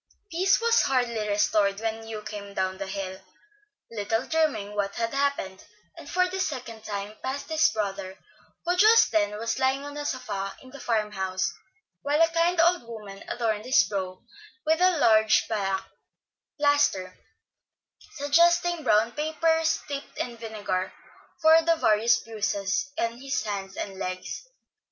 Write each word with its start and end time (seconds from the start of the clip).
Peace 0.31 0.59
was 0.59 0.81
hardly 0.81 1.27
restored 1.29 1.79
when 1.79 2.07
Hugh 2.07 2.23
came 2.23 2.55
down 2.55 2.79
the 2.79 2.87
hill, 2.87 3.21
little 3.91 4.25
dreaming 4.25 4.73
what 4.75 4.95
had 4.95 5.13
happened, 5.13 5.63
and 5.95 6.09
for 6.09 6.27
the 6.27 6.39
second 6.39 6.83
time 6.83 7.15
passed 7.21 7.49
his 7.49 7.69
brother, 7.69 8.17
who 8.65 8.75
just 8.77 9.11
then 9.11 9.37
was 9.37 9.59
lying 9.59 9.85
on 9.85 9.95
a 9.97 10.03
sofa 10.05 10.57
in 10.63 10.71
the 10.71 10.79
farm 10.79 11.11
house, 11.11 11.53
while 12.01 12.19
a 12.19 12.29
kind 12.29 12.59
old 12.59 12.81
woman 12.87 13.23
adorned 13.27 13.63
his 13.65 13.83
brow 13.83 14.19
with 14.65 14.81
a 14.81 14.97
large 14.97 15.45
black 15.47 15.87
plaster, 16.57 17.15
suggesting 18.15 18.83
brown 18.83 19.11
paper 19.11 19.61
steeped 19.63 20.17
in 20.17 20.35
vinegar, 20.35 20.91
for 21.43 21.61
the 21.61 21.75
various 21.75 22.17
bruises 22.23 22.91
on 22.97 23.19
his 23.21 23.45
arms 23.45 23.77
and 23.77 23.99
legs. 23.99 24.47